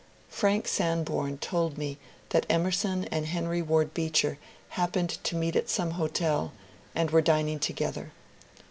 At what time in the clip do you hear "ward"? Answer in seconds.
3.61-3.93